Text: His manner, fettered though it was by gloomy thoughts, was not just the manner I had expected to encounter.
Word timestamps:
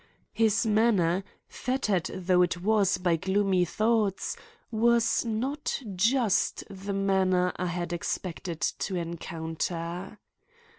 His 0.33 0.65
manner, 0.65 1.23
fettered 1.47 2.05
though 2.05 2.41
it 2.41 2.59
was 2.63 2.97
by 2.97 3.17
gloomy 3.17 3.65
thoughts, 3.65 4.35
was 4.71 5.23
not 5.23 5.79
just 5.95 6.63
the 6.71 6.93
manner 6.93 7.53
I 7.57 7.67
had 7.67 7.93
expected 7.93 8.61
to 8.61 8.95
encounter. 8.95 10.17